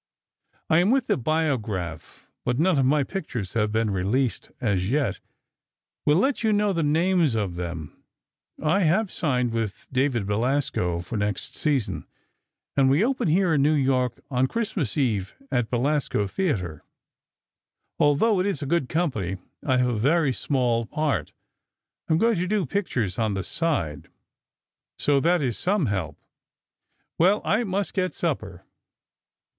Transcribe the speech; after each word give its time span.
I 0.67 0.79
am 0.79 0.89
with 0.89 1.05
the 1.05 1.15
Biograph, 1.15 2.25
but 2.43 2.57
none 2.57 2.79
of 2.79 2.87
my 2.87 3.03
pictures 3.03 3.53
have 3.53 3.71
been 3.71 3.91
released 3.91 4.49
as 4.59 4.89
yet; 4.89 5.19
will 6.07 6.17
let 6.17 6.43
you 6.43 6.51
know 6.51 6.73
the 6.73 6.81
names 6.81 7.35
of 7.35 7.53
them. 7.53 8.03
I 8.59 8.79
have 8.79 9.11
signed 9.11 9.51
with 9.51 9.87
David 9.91 10.25
Belasco 10.25 11.01
for 11.01 11.17
next 11.17 11.55
season, 11.55 12.07
and 12.75 12.89
we 12.89 13.05
open 13.05 13.27
here 13.27 13.53
in 13.53 13.61
New 13.61 13.75
York 13.75 14.19
on 14.31 14.47
Christmas 14.47 14.97
Eve 14.97 15.35
at 15.51 15.69
Belasco 15.69 16.25
Theatre. 16.25 16.83
Although 17.99 18.39
it 18.39 18.47
is 18.47 18.63
a 18.63 18.65
good 18.65 18.89
company, 18.89 19.37
I 19.63 19.77
have 19.77 19.87
a 19.87 19.99
very 19.99 20.33
small 20.33 20.87
part. 20.87 21.31
I 22.09 22.13
am 22.13 22.17
going 22.17 22.37
to 22.37 22.47
do 22.47 22.65
pictures 22.65 23.19
on 23.19 23.35
the 23.35 23.43
side, 23.43 24.09
so 24.97 25.19
that 25.19 25.43
is 25.43 25.59
some 25.59 25.85
help.... 25.85 26.17
Well, 27.19 27.39
I 27.45 27.63
must 27.63 27.93
get 27.93 28.15
supper. 28.15 28.65